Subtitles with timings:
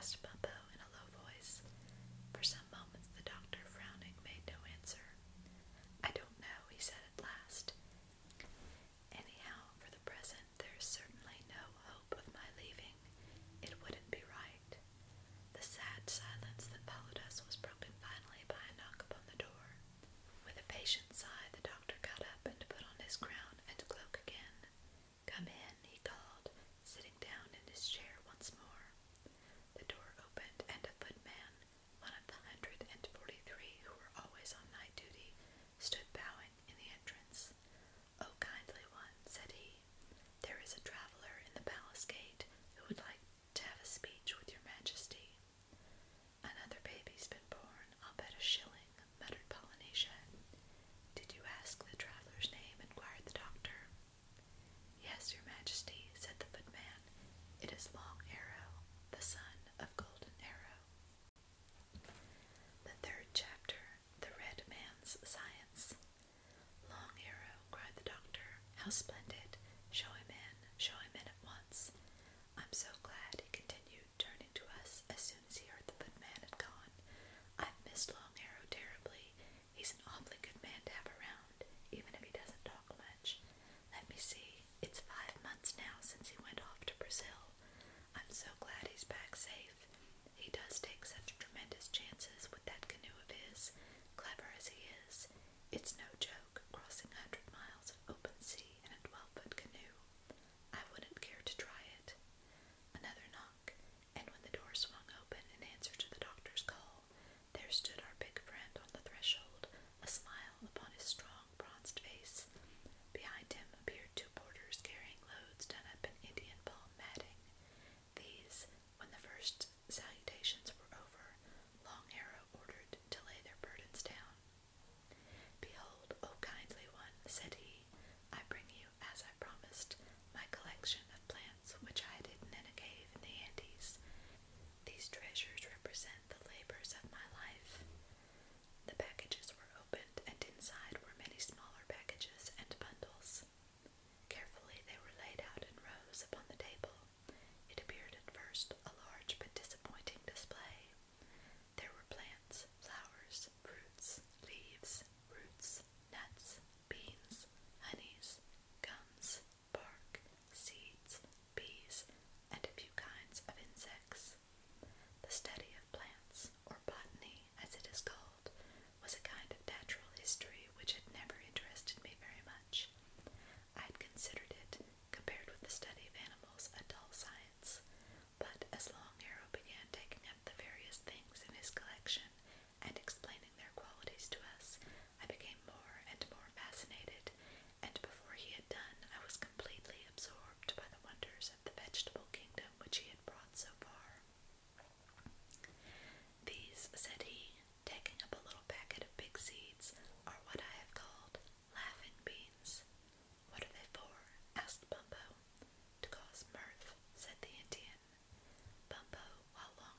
[0.00, 0.29] past by.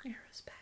[0.06, 0.61] Aerospec.